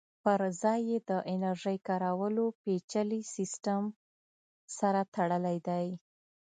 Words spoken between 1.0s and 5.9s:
د انرژۍ کارولو پېچلي سیسټم سره تړلی دی